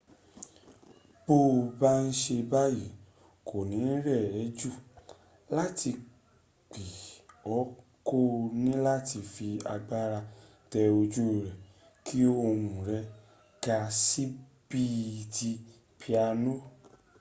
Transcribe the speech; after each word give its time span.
bó 1.25 1.35
ba 1.79 1.91
n 2.05 2.09
ṣe 2.21 2.35
báyí 2.51 2.83
kò 3.47 3.57
ní 3.71 3.79
rẹ̀ 4.05 4.23
ẹ́ 4.41 4.45
jù 4.59 4.71
rántí 5.55 5.91
pé 6.71 6.83
o 7.55 7.57
kò 8.07 8.19
níláti 8.63 9.19
fi 9.33 9.47
agbára 9.73 10.19
tẹ 10.71 10.83
ojú 10.99 11.23
rẹ̀ 11.45 11.55
kí 12.05 12.19
ohun 12.33 12.61
rẹ̀ 12.87 13.09
ga 13.63 13.77
síi 14.05 14.27
bí 14.69 14.83
ti 15.35 15.49
piano 15.99 16.53